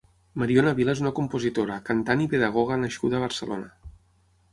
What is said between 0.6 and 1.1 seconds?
Vila és